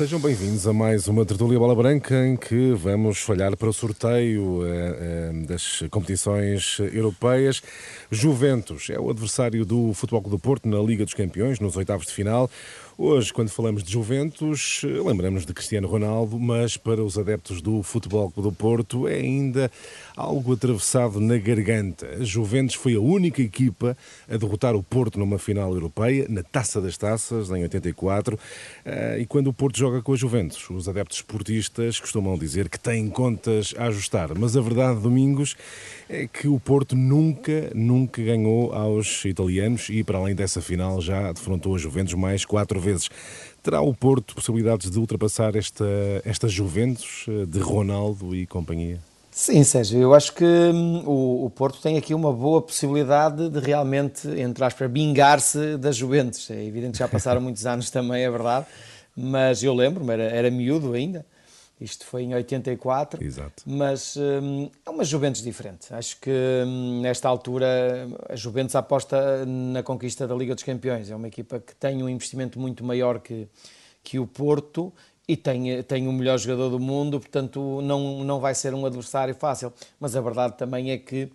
[0.00, 4.64] Sejam bem-vindos a mais uma tertúlia Bola Branca em que vamos olhar para o sorteio
[4.64, 7.60] eh, eh, das competições europeias.
[8.10, 12.06] Juventus é o adversário do Futebol Clube do Porto na Liga dos Campeões, nos oitavos
[12.06, 12.50] de final.
[13.02, 18.30] Hoje, quando falamos de Juventus, lembramos de Cristiano Ronaldo, mas para os adeptos do Futebol
[18.36, 19.72] do Porto é ainda
[20.14, 22.06] algo atravessado na garganta.
[22.20, 23.96] A Juventus foi a única equipa
[24.28, 28.38] a derrotar o Porto numa final europeia, na Taça das Taças, em 84.
[28.84, 32.78] Eh, e quando o Porto joga com a Juventus, os adeptos esportistas costumam dizer que
[32.78, 34.38] têm contas a ajustar.
[34.38, 35.56] Mas a verdade, Domingos,
[36.06, 41.32] é que o Porto nunca, nunca ganhou aos italianos e, para além dessa final, já
[41.32, 42.89] defrontou a Juventus mais quatro vezes
[43.62, 45.84] Terá o Porto possibilidades de ultrapassar esta,
[46.24, 48.98] esta Juventus eh, de Ronaldo e companhia?
[49.30, 53.60] Sim, Sérgio, eu acho que hum, o, o, Porto tem aqui uma boa possibilidade de
[53.60, 56.50] realmente, entre aspas, vingar-se da Juventus.
[56.50, 58.66] É evidente que já passaram muitos anos também, é verdade,
[59.16, 61.24] mas eu lembro-me, era, era miúdo ainda,
[61.80, 63.24] isto foi em 84.
[63.24, 63.62] Exato.
[63.66, 65.92] Mas hum, é uma Juventus diferente.
[65.92, 71.10] Acho que hum, nesta altura a Juventus aposta na conquista da Liga dos Campeões.
[71.10, 73.48] É uma equipa que tem um investimento muito maior que,
[74.04, 74.92] que o Porto
[75.26, 79.34] e tem, tem o melhor jogador do mundo, portanto não, não vai ser um adversário
[79.34, 79.72] fácil.
[79.98, 81.30] Mas a verdade também é que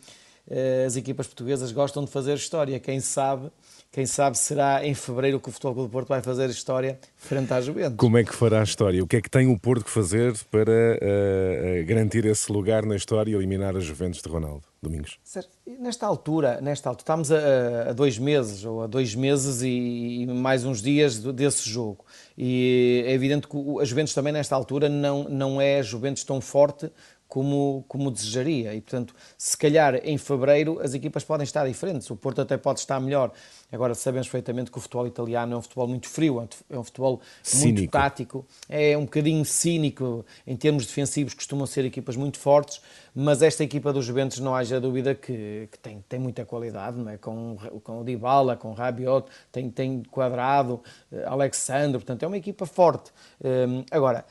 [0.48, 2.80] eh, as equipas portuguesas gostam de fazer história.
[2.80, 3.50] Quem sabe
[3.96, 7.54] quem sabe será em fevereiro que o Futebol Clube do Porto vai fazer história frente
[7.54, 7.96] à Juventus.
[7.96, 9.02] Como é que fará a história?
[9.02, 12.98] O que é que tem o Porto que fazer para uh, garantir esse lugar na
[12.98, 14.64] história e eliminar a Juventus de Ronaldo?
[14.84, 15.18] Domingos.
[15.24, 15.50] Certo.
[15.80, 20.28] Nesta altura, nesta altura, estamos a, a, dois meses ou a dois meses e, e,
[20.28, 22.06] mais uns dias desse jogo.
[22.38, 26.42] E é evidente que a Juventus também nesta altura não, não é a Juventus tão
[26.42, 26.92] forte
[27.28, 28.74] como, como desejaria.
[28.74, 32.10] E, portanto, se calhar em fevereiro as equipas podem estar diferentes.
[32.10, 33.32] O Porto até pode estar melhor.
[33.72, 37.20] Agora, sabemos perfeitamente que o futebol italiano é um futebol muito frio, é um futebol
[37.44, 37.80] cínico.
[37.80, 40.26] muito tático, é um bocadinho cínico.
[40.46, 42.82] Em termos defensivos, costumam ser equipas muito fortes,
[43.14, 47.10] mas esta equipa dos Juventus não haja dúvida que, que tem, tem muita qualidade, não
[47.10, 47.18] é?
[47.18, 52.38] com, com o Dybala, com o Rabiot, tem, tem Quadrado, eh, Alexandre, portanto é uma
[52.38, 53.12] equipa forte.
[53.44, 54.26] Hum, agora,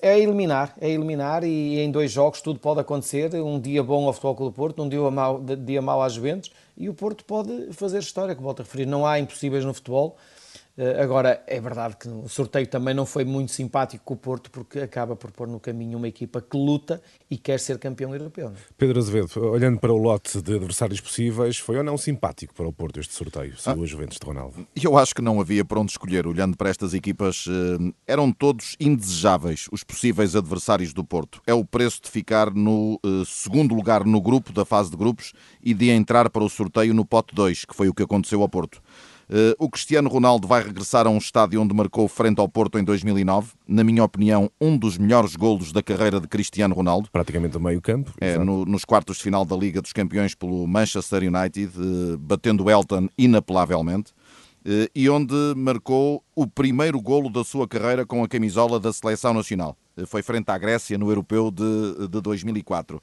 [0.00, 3.34] é eliminar, é eliminar e em dois jogos tudo pode acontecer.
[3.34, 6.50] Um dia bom ao Futebol Clube do Porto, um dia mau, dia mau às Juventus
[6.76, 8.86] e o Porto pode fazer história, que volto a referir.
[8.86, 10.16] Não há impossíveis no futebol.
[10.76, 14.50] Eh, agora, é verdade que o sorteio também não foi muito simpático com o Porto,
[14.50, 18.48] porque acaba por pôr no caminho uma equipa que luta e quer ser campeão europeu.
[18.48, 18.56] Não?
[18.56, 18.60] É?
[18.78, 22.72] Pedro Azevedo, olhando para o lote de adversários possíveis, foi ou não simpático para o
[22.72, 24.66] Porto este sorteio, se ah, a Juventus de Ronaldo?
[24.82, 26.26] Eu acho que não havia para onde escolher.
[26.26, 31.42] Olhando para estas equipas, eh, eram todos indesejáveis os possíveis adversários do Porto.
[31.46, 35.34] É o preço de ficar no eh, segundo lugar no grupo da fase de grupos
[35.62, 38.48] e de entrar para o sorteio no pote 2, que foi o que aconteceu ao
[38.48, 38.80] Porto.
[39.34, 42.84] Eh, o Cristiano Ronaldo vai regressar a um estádio onde marcou frente ao Porto em
[42.84, 43.52] 2009.
[43.66, 47.08] Na minha opinião, um dos melhores golos da carreira de Cristiano Ronaldo.
[47.10, 48.12] Praticamente do meio campo.
[48.20, 52.70] É, no, nos quartos de final da Liga dos Campeões pelo Manchester United, eh, batendo
[52.70, 54.12] Elton inapelavelmente.
[54.66, 59.32] Eh, e onde marcou o primeiro golo da sua carreira com a camisola da Seleção
[59.32, 59.74] Nacional.
[60.06, 63.00] Foi frente à Grécia no Europeu de, de 2004.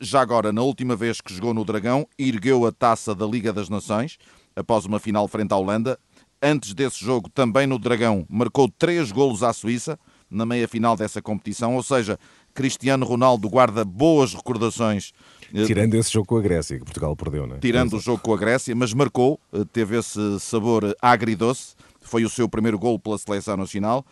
[0.00, 3.70] Já agora, na última vez que jogou no Dragão, ergueu a taça da Liga das
[3.70, 4.18] Nações
[4.58, 5.98] após uma final frente à Holanda.
[6.42, 9.98] Antes desse jogo, também no Dragão, marcou três golos à Suíça
[10.30, 12.18] na meia-final dessa competição, ou seja,
[12.54, 15.12] Cristiano Ronaldo guarda boas recordações.
[15.54, 17.58] Eh, Tirando esse jogo com a Grécia, que Portugal perdeu, não é?
[17.58, 22.28] Tirando o jogo com a Grécia, mas marcou, eh, teve esse sabor agridoce, foi o
[22.28, 24.04] seu primeiro gol pela seleção nacional.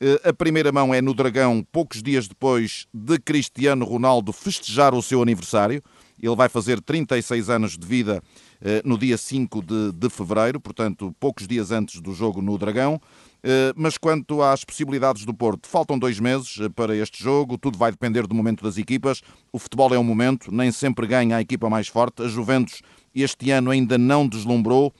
[0.00, 5.02] Eh, a primeira mão é no Dragão, poucos dias depois de Cristiano Ronaldo festejar o
[5.02, 5.82] seu aniversário.
[6.20, 8.22] Ele vai fazer 36 anos de vida
[8.84, 13.00] no dia 5 de, de fevereiro, portanto, poucos dias antes do jogo no Dragão.
[13.44, 17.76] Eh, mas quanto às possibilidades do Porto, faltam dois meses eh, para este jogo, tudo
[17.76, 19.20] vai depender do momento das equipas.
[19.52, 22.22] O futebol é um momento, nem sempre ganha a equipa mais forte.
[22.22, 22.82] A Juventus
[23.14, 24.92] este ano ainda não deslumbrou.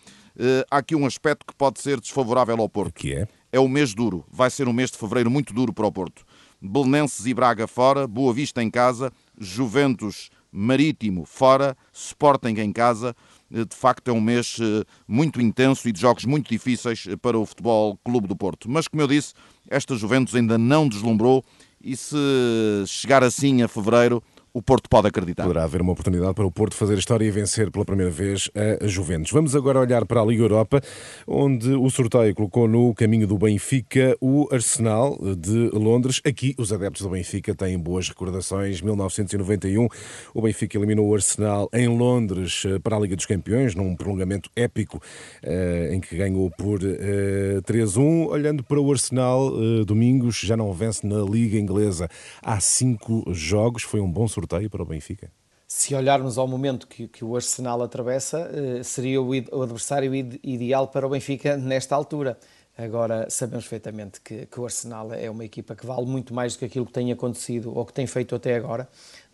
[0.71, 2.95] Há aqui um aspecto que pode ser desfavorável ao Porto.
[2.95, 3.29] Que é?
[3.53, 4.25] É o mês duro.
[4.31, 6.25] Vai ser um mês de fevereiro muito duro para o Porto.
[6.61, 13.17] Belenenses e Braga fora, Boa Vista em casa, Juventus Marítimo fora, Sporting em casa.
[13.53, 17.39] De facto é um mês eh, muito intenso e de jogos muito difíceis eh, para
[17.39, 18.71] o Futebol Clube do Porto.
[18.71, 19.35] Mas, como eu disse,
[19.69, 21.45] esta Juventus ainda não deslumbrou
[21.85, 22.17] e se
[22.87, 24.23] chegar assim a fevereiro,
[24.55, 25.45] o Porto pode acreditar.
[25.45, 28.87] Poderá haver uma oportunidade para o Porto fazer história e vencer pela primeira vez a
[28.87, 29.33] Juventus.
[29.33, 30.83] Vamos agora olhar para a Liga Europa,
[31.27, 36.21] onde o sorteio colocou no caminho do Benfica o Arsenal de Londres.
[36.25, 38.83] Aqui os adeptos do Benfica têm boas recordações.
[38.83, 39.89] 1991,
[40.35, 44.51] o Benfica eliminou o Arsenal em Londres eh, para a Liga dos Campeões, num prolongamento
[44.55, 45.01] épico
[45.43, 48.27] eh, em que ganhou por 3-1.
[48.27, 49.51] Eh, Olhando para o Arsenal,
[49.85, 52.09] Domingos já não vence na Liga Inglesa
[52.43, 53.83] há cinco jogos.
[53.83, 55.31] Foi um bom sorteio para o Benfica?
[55.67, 58.51] Se olharmos ao momento que, que o Arsenal atravessa,
[58.85, 62.39] seria o, o adversário ideal para o Benfica nesta altura.
[62.77, 66.61] Agora, sabemos perfeitamente que, que, o Arsenal é uma equipa que vale muito mais do
[66.61, 68.89] que aquilo que tem acontecido ou que tem feito até agora.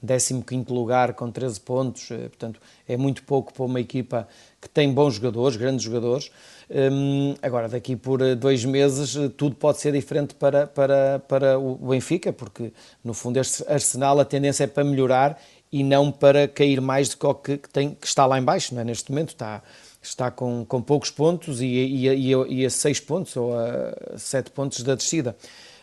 [0.05, 4.26] 15 lugar com 13 pontos, eh, portanto, é muito pouco para uma equipa
[4.61, 6.32] que tem bons jogadores, grandes jogadores.
[6.69, 11.58] Hum, agora, daqui por eh, dois meses, eh, tudo pode ser diferente para, para, para
[11.61, 12.73] o Benfica, porque
[13.05, 15.40] no fundo este Arsenal a tendência é para melhorar
[15.70, 18.85] e não para cair mais do que, que, tem, que está lá embaixo, não é?
[18.85, 19.62] neste momento está
[20.02, 24.50] está com, com poucos pontos e, e, e, e a seis pontos ou a sete
[24.50, 25.36] pontos da descida.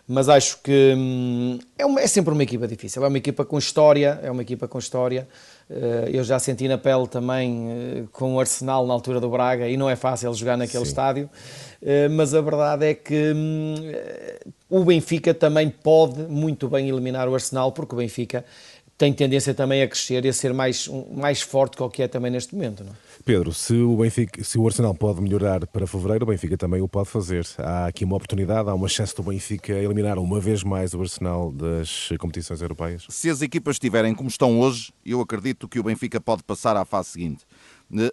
[0.07, 3.03] Mas acho que hum, é, uma, é, sempre uma equipa difícil.
[3.03, 5.27] É uma equipa com história, é uma equipa com história.
[5.67, 9.67] Eh, eu já senti na pele também eh, com o Arsenal na altura do Braga
[9.67, 10.89] e não é fácil jogar naquele Sim.
[10.89, 11.29] estádio.
[11.81, 13.75] Eh, mas a verdade é que hum,
[14.69, 18.45] o Benfica também pode muito bem eliminar o Arsenal, porque o Benfica
[18.97, 22.07] tem tendência também a crescer e a ser mais, mais forte que o que é
[22.07, 22.83] também neste momento.
[22.83, 22.93] Não?
[23.25, 26.87] Pedro, se o, Benfica, se o Arsenal pode melhorar para fevereiro, o Benfica também o
[26.87, 27.43] pode fazer.
[27.57, 31.51] Há aqui uma oportunidade, há uma chance do Benfica eliminar uma vez mais o Arsenal
[31.51, 33.07] das competições europeias?
[33.09, 36.85] Se as equipas estiverem como estão hoje, eu acredito que o Benfica pode passar à
[36.85, 37.45] fase seguinte.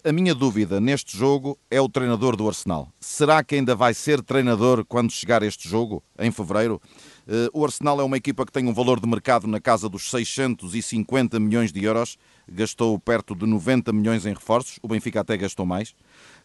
[0.02, 2.88] A minha dúvida neste jogo é o treinador do Arsenal.
[2.98, 6.80] Será que ainda vai ser treinador quando chegar este jogo, em fevereiro?
[7.26, 10.10] Eh, o Arsenal é uma equipa que tem um valor de mercado na casa dos
[10.10, 12.18] 650 milhões de euros,
[12.50, 15.94] gastou perto de 90 milhões em reforços, o Benfica até gastou mais,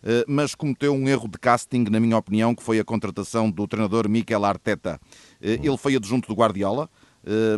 [0.04, 3.68] eh, mas cometeu um erro de casting, na minha opinião, que foi a contratação do
[3.68, 5.00] treinador Mikel Arteta.
[5.42, 6.90] Eh, ele foi adjunto do Guardiola,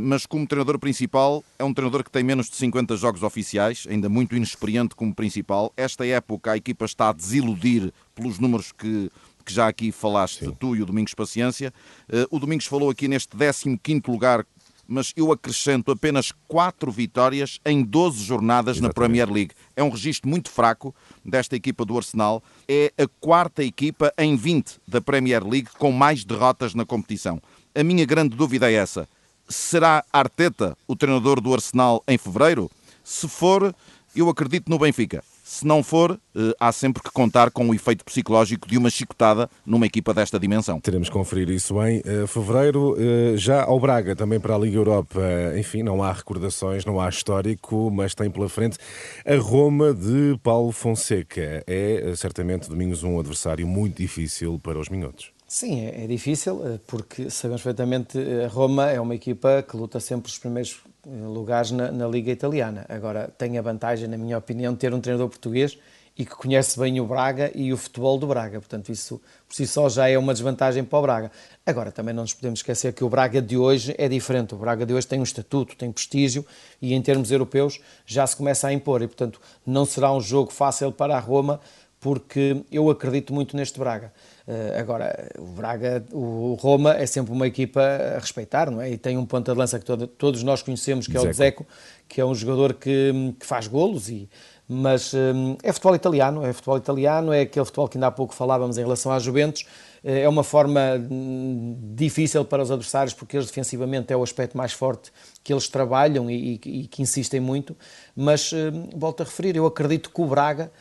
[0.01, 4.09] mas como treinador principal é um treinador que tem menos de 50 jogos oficiais, ainda
[4.09, 5.71] muito inexperiente como principal.
[5.77, 9.11] Esta época a equipa está a desiludir pelos números que
[9.49, 10.55] que já aqui falaste, Sim.
[10.59, 11.73] tu e o Domingos Paciência.
[12.07, 14.45] Uh, o Domingos falou aqui neste 15 lugar,
[14.87, 18.87] mas eu acrescento apenas 4 vitórias em 12 jornadas Exatamente.
[18.87, 19.51] na Premier League.
[19.75, 20.93] É um registro muito fraco
[21.25, 22.43] desta equipa do Arsenal.
[22.67, 27.41] É a quarta equipa em 20 da Premier League com mais derrotas na competição.
[27.73, 29.09] A minha grande dúvida é essa.
[29.47, 32.69] Será Arteta o treinador do Arsenal em fevereiro?
[33.03, 33.75] Se for,
[34.15, 35.23] eu acredito no Benfica.
[35.51, 39.49] Se não for, eh, há sempre que contar com o efeito psicológico de uma chicotada
[39.65, 40.79] numa equipa desta dimensão.
[40.79, 42.95] Teremos que conferir isso em eh, fevereiro.
[42.99, 45.19] Eh, já ao Braga, também para a Liga Europa,
[45.57, 48.77] enfim, não há recordações, não há histórico, mas tem pela frente
[49.25, 51.63] a Roma de Paulo Fonseca.
[51.65, 55.31] É certamente, Domingos, um adversário muito difícil para os minhotos.
[55.47, 60.31] Sim, é, é difícil, porque sabemos perfeitamente a Roma é uma equipa que luta sempre
[60.31, 60.79] os primeiros
[61.09, 62.85] lugares na, na, Liga Italiana.
[62.87, 65.77] Agora, tem a vantagem, na minha opinião, de ter um treinador português
[66.17, 68.59] e que conhece bem o Braga e o futebol do Braga.
[68.59, 71.31] Portanto, isso por si só já é uma desvantagem para o Braga.
[71.65, 74.53] Agora, também não nos podemos esquecer que o Braga de hoje é diferente.
[74.53, 76.45] O Braga de hoje tem um estatuto, tem prestígio
[76.81, 79.01] e, em termos europeus, já se começa a impor.
[79.01, 81.61] E, portanto, não será um jogo fácil para a Roma,
[81.99, 84.13] porque eu acredito muito neste Braga.
[84.47, 88.91] Uh, agora, o Braga, o Roma é sempre uma equipa a respeitar, não é?
[88.91, 91.65] E tem um ponta de lança que todo, todos nós conhecemos, que é o Dzeko,
[92.07, 94.29] que é um jogador que, que faz golos, e,
[94.67, 98.33] mas um, é futebol italiano, é futebol italiano, é aquele futebol que ainda há pouco
[98.33, 99.65] falávamos em relação às Juventus,
[100.03, 100.79] eh, é uma forma
[101.11, 105.11] hum, difícil para os adversários, porque eles defensivamente é o aspecto mais forte
[105.43, 107.75] que eles trabalham e, e, e que insistem muito,
[108.15, 108.51] mas
[108.95, 110.71] volto a referir, eu acredito que o Braga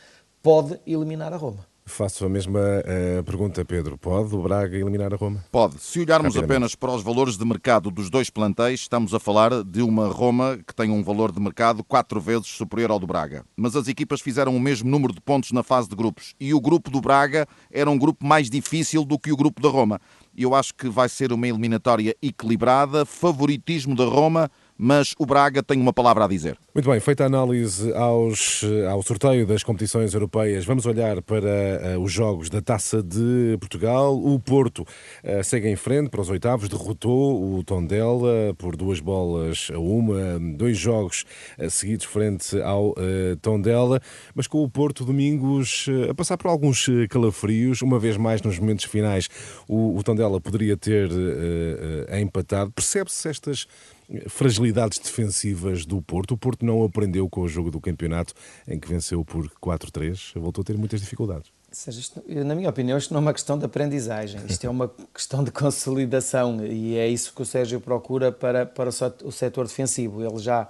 [0.41, 1.69] pode eliminar a Roma.
[1.89, 3.97] Faço a mesma uh, pergunta, Pedro.
[3.97, 5.43] Pode o Braga eliminar a Roma?
[5.51, 5.79] Pode.
[5.79, 9.81] Se olharmos apenas para os valores de mercado dos dois plantéis, estamos a falar de
[9.81, 13.43] uma Roma que tem um valor de mercado quatro vezes superior ao do Braga.
[13.57, 16.35] Mas as equipas fizeram o mesmo número de pontos na fase de grupos.
[16.39, 19.69] E o grupo do Braga era um grupo mais difícil do que o grupo da
[19.69, 19.99] Roma.
[20.37, 24.49] Eu acho que vai ser uma eliminatória equilibrada, favoritismo da Roma
[24.81, 26.57] mas o Braga tem uma palavra a dizer.
[26.73, 32.01] Muito bem, feita a análise aos, ao sorteio das competições europeias, vamos olhar para uh,
[32.01, 34.17] os jogos da Taça de Portugal.
[34.17, 39.67] O Porto uh, segue em frente para os oitavos, derrotou o Tondela por duas bolas
[39.73, 41.25] a uma, dois jogos
[41.57, 42.95] uh, seguidos frente ao
[43.41, 43.99] Tondela,
[44.33, 48.85] mas com o Porto Domingos a passar por alguns calafrios, uma vez mais nos momentos
[48.85, 49.27] finais
[49.67, 51.09] o, o Tondela poderia ter
[52.21, 52.71] empatado.
[52.71, 53.67] Percebe-se estas
[54.27, 56.31] fragilidades defensivas do Porto.
[56.31, 58.33] O Porto não aprendeu com o jogo do campeonato
[58.67, 61.51] em que venceu por 4-3, voltou a ter muitas dificuldades.
[61.71, 64.91] Seja, isto, na minha opinião, isto não é uma questão de aprendizagem, isto é uma
[65.13, 70.23] questão de consolidação e é isso que o Sérgio procura para, para o setor defensivo.
[70.23, 70.67] Ele já,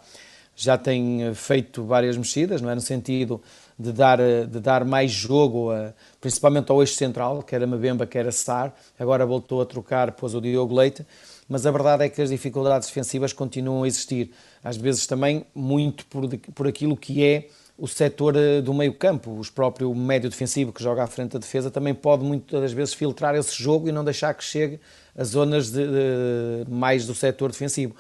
[0.61, 2.75] já tem feito várias mexidas, não é?
[2.75, 3.41] no sentido
[3.77, 8.27] de dar, de dar mais jogo, a, principalmente ao eixo central, quer a Mabemba, quer
[8.27, 8.73] a Sar.
[8.99, 11.05] Agora voltou a trocar, pôs o Diogo Leite,
[11.47, 14.31] mas a verdade é que as dificuldades defensivas continuam a existir.
[14.61, 17.47] Às vezes também muito por, por aquilo que é
[17.77, 21.39] o setor eh, do meio campo, o próprio médio defensivo que joga à frente da
[21.39, 24.79] defesa também pode muitas das vezes filtrar esse jogo e não deixar que chegue
[25.17, 27.95] a zonas de, de, mais do setor defensivo.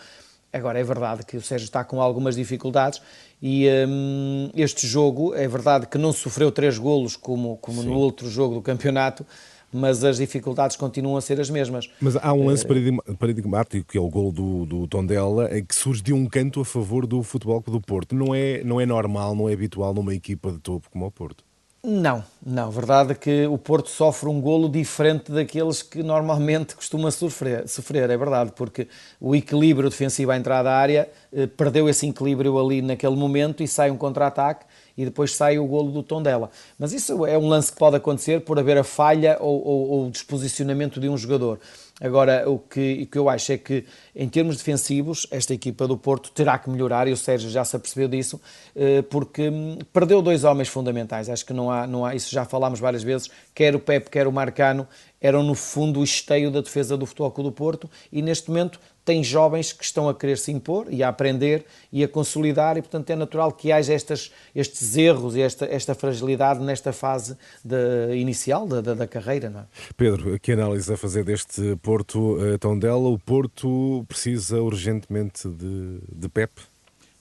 [0.51, 3.01] Agora, é verdade que o Sérgio está com algumas dificuldades
[3.41, 8.27] e hum, este jogo, é verdade que não sofreu três golos como, como no outro
[8.29, 9.25] jogo do campeonato,
[9.71, 11.89] mas as dificuldades continuam a ser as mesmas.
[12.01, 15.75] Mas há um lance eh, paradigmático, que é o gol do, do Tondela, em que
[15.75, 18.15] surge de um canto a favor do Futebol do Porto.
[18.15, 21.43] Não é, não é normal, não é habitual numa equipa de topo como o Porto.
[21.81, 22.69] Não, não.
[22.69, 28.09] Verdade é que o Porto sofre um golo diferente daqueles que normalmente costuma sofrer, sofrer,
[28.09, 32.81] é verdade, porque o equilíbrio defensivo à entrada da área eh, perdeu esse equilíbrio ali
[32.81, 34.65] naquele momento e sai um contra-ataque
[34.97, 36.51] e depois sai o golo do tom dela.
[36.77, 40.99] Mas isso é um lance que pode acontecer por haver a falha ou, ou desposicionamento
[40.99, 41.61] de um jogador.
[41.99, 45.97] Agora, o que, o que eu acho é que, em termos defensivos, esta equipa do
[45.97, 48.39] Porto terá que melhorar, e o Sérgio já se apercebeu disso,
[48.75, 51.29] eh, porque hum, perdeu dois homens fundamentais.
[51.29, 54.27] Acho que não há, não há isso já falámos várias vezes, quer o Pepe, quer
[54.27, 54.87] o Marcano,
[55.21, 58.79] eram no fundo o esteio da defesa do Futebol Clube do Porto, e neste momento
[59.03, 62.81] tem jovens que estão a querer se impor e a aprender e a consolidar, e
[62.81, 68.15] portanto é natural que haja estas, estes erros e esta, esta fragilidade nesta fase de,
[68.15, 69.49] inicial da, da, da carreira.
[69.49, 69.63] Não é?
[69.97, 73.09] Pedro, que análise a fazer deste Porto uh, Tondela?
[73.09, 76.51] O Porto precisa urgentemente de, de Pep?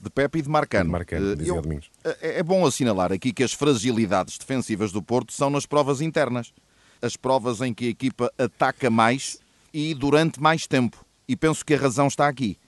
[0.00, 0.84] de Pepe e de Marcano.
[0.84, 1.80] De Marcano uh, eu,
[2.20, 6.52] é, é bom assinalar aqui que as fragilidades defensivas do Porto são nas provas internas.
[7.02, 9.38] As provas em que a equipa ataca mais
[9.72, 11.04] e durante mais tempo.
[11.28, 12.67] E penso que a razão está aqui eh,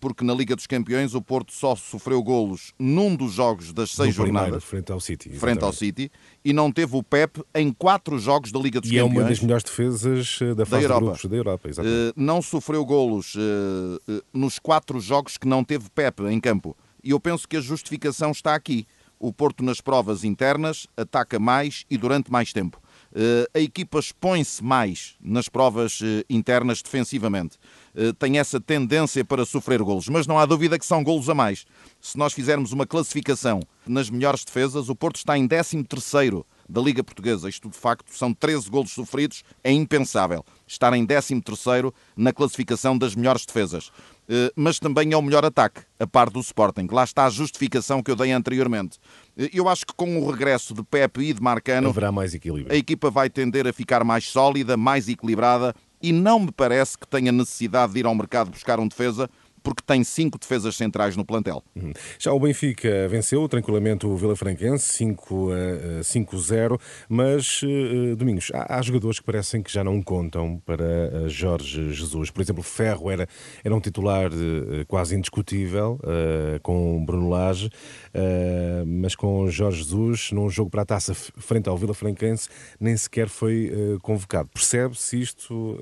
[0.00, 4.08] porque na Liga dos Campeões o Porto só sofreu golos num dos jogos das seis
[4.08, 4.62] no jornadas.
[4.64, 5.30] frente ao City.
[5.30, 5.40] Exatamente.
[5.40, 6.12] Frente ao City.
[6.44, 9.12] E não teve o Pep em quatro jogos da Liga dos e Campeões.
[9.12, 11.00] E é uma das melhores defesas eh, da fase da Europa.
[11.00, 11.68] de grupos da Europa.
[11.68, 12.10] Exatamente.
[12.10, 13.34] Uh, não sofreu golos
[14.32, 16.76] nos quatro jogos que não teve Pep em campo.
[17.02, 18.86] E eu penso que a justificação está aqui.
[19.18, 22.81] O Porto nas provas internas ataca mais e durante mais tempo.
[23.14, 27.58] Eh, a equipa expõe-se mais nas provas eh, internas defensivamente.
[27.94, 31.34] Eh, tem essa tendência para sofrer golos, mas não há dúvida que são golos a
[31.34, 31.66] mais.
[32.00, 36.80] Se nós fizermos uma classificação nas melhores defesas, o Porto está em 13 terceiro da
[36.80, 37.50] Liga Portuguesa.
[37.50, 39.44] Isto, de facto, são 13 golos sofridos.
[39.62, 43.92] É impensável estar em 13º na classificação das melhores defesas.
[44.56, 46.86] Mas também é o melhor ataque, a par do Sporting.
[46.90, 48.98] Lá está a justificação que eu dei anteriormente.
[49.36, 51.88] Eh, eu acho que com o regresso de Pepe e de Marcano...
[51.88, 52.72] Haverá mais equilíbrio.
[52.72, 57.06] A equipa vai tender a ficar mais sólida, mais equilibrada e não me parece que
[57.06, 59.30] tenha necessidade de ir ao mercado buscar um defesa
[59.62, 61.62] porque tem cinco defesas centrais no plantel.
[61.74, 61.92] Uhum.
[62.18, 69.26] Já o Benfica venceu tranquilamente o Vila Franquense 5-0, mas, uh, Domingos, há, jogadores que
[69.26, 72.30] parecem que já não contam para uh, Jorge Jesus.
[72.30, 73.28] Por exemplo, Ferro era,
[73.64, 74.30] era um titular
[74.88, 75.98] quase indiscutível
[76.62, 77.70] com Bruno Lage,
[78.86, 82.48] mas com Jorge Jesus, num jogo para a taça frente ao Vila Franquense,
[82.80, 83.70] nem sequer foi
[84.02, 84.48] convocado.
[84.52, 85.78] Percebe-se isto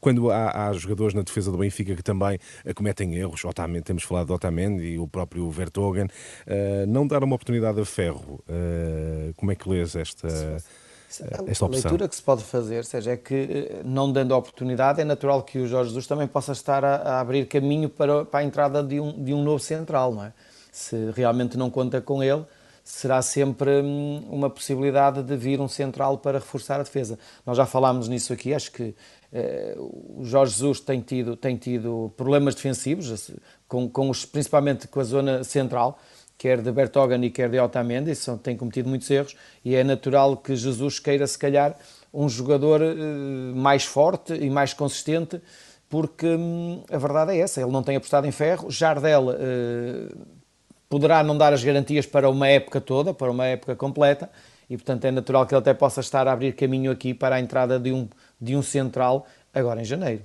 [0.00, 2.38] quando há, há jogadores na defesa do Benfica que também
[2.74, 7.34] cometem erros, Otamendi, temos falado de Otamendi e o próprio Vertogen, uh, não dar uma
[7.34, 8.42] oportunidade a Ferro.
[8.48, 10.28] Uh, como é que lês esta?
[11.28, 15.04] A leitura que se pode fazer, seja, é que eh, não dando a oportunidade, é
[15.04, 18.44] natural que o Jorge Jesus também possa estar a, a abrir caminho para, para a
[18.44, 20.32] entrada de um, de um novo central, não é?
[20.70, 22.44] Se realmente não conta com ele,
[22.84, 27.18] será sempre hum, uma possibilidade de vir um central para reforçar a defesa.
[27.44, 28.94] Nós já falámos nisso aqui, acho que eh,
[29.78, 33.30] o Jorge Jesus tem tido, tem tido problemas defensivos,
[33.68, 35.98] com, com os, principalmente com a zona central,
[36.36, 40.36] quer de Bertogan e quer de Otamendi, são, tem cometido muitos erros, e é natural
[40.36, 41.76] que Jesus queira, se calhar,
[42.12, 42.94] um jogador eh,
[43.54, 45.40] mais forte e mais consistente,
[45.88, 50.08] porque hum, a verdade é essa, ele não tem apostado em ferro, Jardel eh,
[50.88, 54.30] poderá não dar as garantias para uma época toda, para uma época completa,
[54.70, 57.40] e portanto é natural que ele até possa estar a abrir caminho aqui para a
[57.40, 58.08] entrada de um,
[58.40, 60.22] de um central agora em janeiro.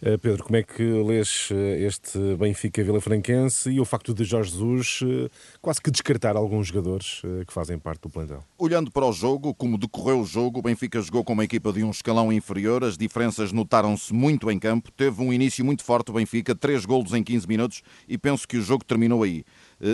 [0.00, 4.24] Uh, Pedro, como é que lês uh, este Benfica Vila Franquense e o facto de
[4.24, 5.30] Jorge Jesus uh,
[5.62, 8.44] quase que descartar alguns jogadores que fazem parte do plantel?
[8.58, 11.82] Olhando para o jogo, como decorreu o jogo, o Benfica jogou com uma equipa de
[11.82, 16.14] um escalão inferior, as diferenças notaram-se muito em campo, teve um início muito forte o
[16.14, 19.44] Benfica, três golos em 15 minutos e penso que o jogo terminou aí.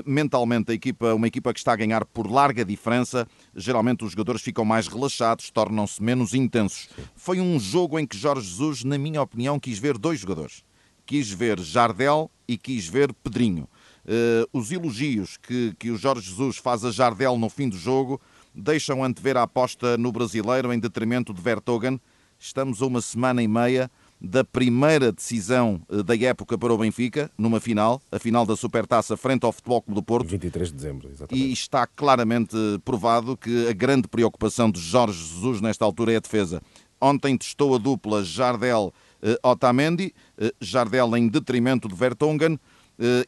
[0.06, 4.40] Mentalmente, a equipa, uma equipa que está a ganhar por larga diferença, geralmente os jogadores
[4.40, 6.88] ficam mais relaxados, tornam-se menos intensos.
[7.16, 10.62] Foi um jogo em que Jorge Jesus, na minha opinião, quis ver dois jogadores.
[11.04, 13.68] Quis ver Jardel e quis ver Pedrinho.
[14.04, 18.20] Uh, os elogios que, que o Jorge Jesus faz a Jardel no fim do jogo
[18.54, 22.00] deixam antever a aposta no brasileiro em detrimento de Vertogen.
[22.38, 23.90] Estamos a uma semana e meia
[24.20, 29.16] da primeira decisão eh, da época para o Benfica, numa final, a final da Supertaça
[29.16, 30.28] frente ao Futebol Clube do Porto.
[30.28, 31.42] 23 de dezembro, exatamente.
[31.42, 36.20] E está claramente provado que a grande preocupação de Jorge Jesus nesta altura é a
[36.20, 36.60] defesa.
[37.00, 42.58] Ontem testou a dupla Jardel-Otamendi, eh, eh, Jardel em detrimento de Vertonghen.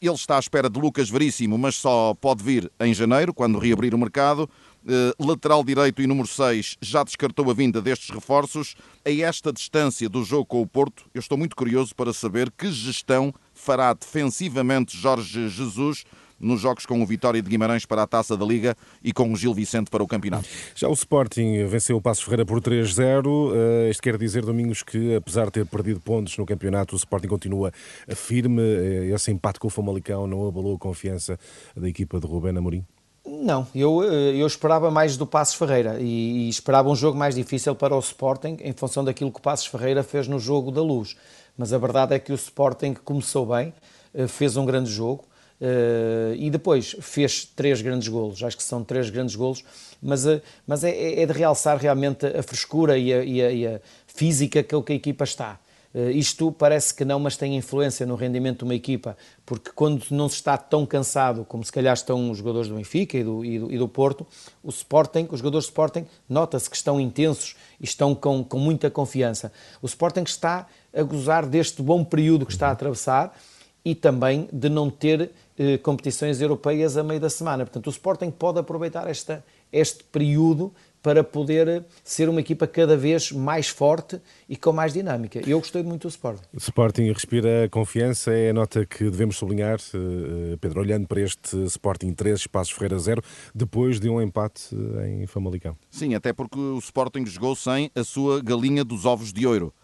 [0.02, 3.94] Ele está à espera de Lucas Veríssimo, mas só pode vir em janeiro, quando reabrir
[3.94, 4.46] o mercado.
[4.86, 8.74] Eh, lateral direito e número 6 já descartou a vinda destes reforços.
[9.04, 12.70] A esta distância do jogo com o Porto, eu estou muito curioso para saber que
[12.70, 16.04] gestão fará defensivamente Jorge Jesus
[16.42, 19.36] nos jogos com o Vitória de Guimarães para a Taça da Liga e com o
[19.36, 20.48] Gil Vicente para o campeonato.
[20.74, 23.52] Já o Sporting venceu o Passo Ferreira por 3-0.
[23.54, 27.28] Eh, isto quer dizer, Domingos, que apesar de ter perdido pontos no campeonato, o Sporting
[27.28, 27.72] continua
[28.08, 28.60] firme.
[28.60, 31.38] Eh, esse empate com o Famalicão não abalou a confiança
[31.76, 32.84] da equipa de Rubén Amorim?
[33.24, 37.36] Não, eu, eh, eu esperava mais do Passos Ferreira e, e, esperava um jogo mais
[37.36, 40.82] difícil para o Sporting em função daquilo que o Passos Ferreira fez no jogo da
[40.82, 41.16] luz.
[41.56, 43.72] Mas a verdade é que o Sporting começou bem,
[44.12, 45.24] eh, fez um grande jogo
[45.60, 48.42] uh, e depois fez três grandes golos.
[48.42, 49.64] Acho que são três grandes golos,
[50.02, 50.24] mas,
[50.66, 54.62] mas é, é de realçar realmente a frescura e a, e a, e a física
[54.62, 55.60] que a equipa está.
[55.94, 60.04] Uh, isto parece que não, mas tem influência no rendimento de uma equipa, porque quando
[60.10, 63.44] não se está tão cansado como se calhar estão os jogadores do Benfica e do,
[63.44, 64.26] e do, e do Porto,
[64.62, 68.90] o Sporting, os jogadores do Sporting, nota-se que estão intensos e estão com, com muita
[68.90, 69.52] confiança.
[69.82, 73.36] O Sporting está a gozar deste bom período que está a atravessar
[73.84, 77.64] e também de não ter eh, competições europeias a meio da semana.
[77.64, 83.32] Portanto, o Sporting pode aproveitar esta, este período para poder ser uma equipa cada vez
[83.32, 85.40] mais forte e com mais dinâmica.
[85.46, 86.42] Eu gostei muito do Sporting.
[86.54, 91.56] O Sporting respira confiança, é a nota que devemos sublinhar, eh, Pedro, olhando para este
[91.64, 93.22] Sporting 3, Espaços Ferreira 0,
[93.54, 94.74] depois de um empate
[95.06, 95.76] em Famalicão.
[95.90, 99.74] Sim, até porque o Sporting jogou sem a sua galinha dos ovos de ouro.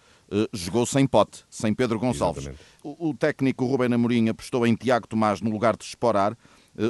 [0.53, 2.51] Jogou sem pote, sem Pedro Gonçalves.
[2.83, 6.37] O, o, técnico Rubén Amorim apostou em Tiago Tomás no lugar de Esporar, eh,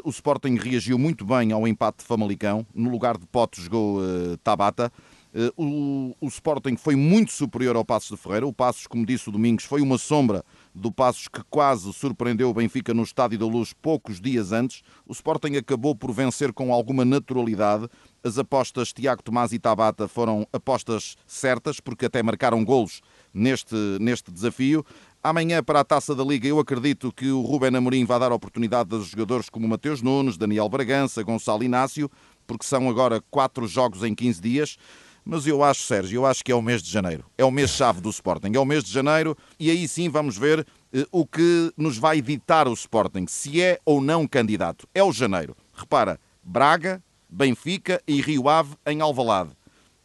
[0.04, 2.66] o Sporting reagiu muito bem ao empate de Famalicão.
[2.74, 4.92] No lugar de Pote jogou uh, Tabata.
[5.34, 8.46] Uh, o, o, Sporting foi muito superior ao Passos de Ferreira.
[8.46, 12.54] O Passos, como disse o Domingos, foi uma sombra do Passos que quase surpreendeu o
[12.54, 14.82] Benfica no Estádio da Luz poucos dias antes.
[15.06, 17.88] O Sporting acabou por vencer com alguma naturalidade.
[18.24, 23.00] As apostas Tiago Tomás e Tabata foram apostas certas, porque até marcaram golos
[23.32, 24.84] neste, neste desafio.
[25.22, 28.94] Amanhã, para a taça da Liga, eu acredito que o Ruben Amorim vai dar oportunidade
[28.94, 32.08] a jogadores como Mateus Nunes, Daniel Bragança, Gonçalo Inácio,
[32.46, 34.76] porque são agora quatro jogos em 15 dias.
[35.24, 37.24] Mas eu acho, Sérgio, eu acho que é o mês de janeiro.
[37.36, 38.52] É o mês-chave do Sporting.
[38.54, 42.22] É o mês de janeiro e aí sim vamos ver eh, o que nos vai
[42.22, 44.88] ditar o Sporting, se é ou não candidato.
[44.94, 45.56] É o janeiro.
[45.74, 49.50] Repara, Braga, Benfica e Rio Ave em Alvalade.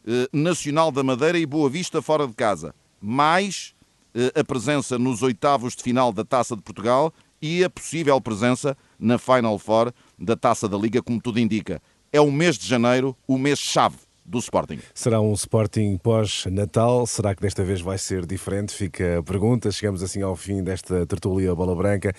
[0.06, 2.74] Eh, Nacional da Madeira e Boa Vista fora de casa.
[3.00, 3.73] Mais
[4.34, 9.18] a presença nos oitavos de final da Taça de Portugal e a possível presença na
[9.18, 11.82] Final Four da Taça da Liga, como tudo indica.
[12.12, 14.78] É o mês de janeiro, o mês-chave do Sporting.
[14.94, 17.06] Será um Sporting pós-Natal?
[17.06, 18.72] Será que desta vez vai ser diferente?
[18.72, 19.70] Fica a pergunta.
[19.70, 22.14] Chegamos assim ao fim desta tertulia Bola Branca.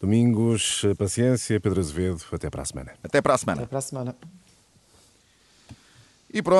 [0.00, 1.58] Domingos, paciência.
[1.58, 2.92] Pedro Azevedo, até para a semana.
[3.02, 3.62] Até para a semana.
[3.62, 4.16] Até para a semana.
[6.32, 6.56] E pronto.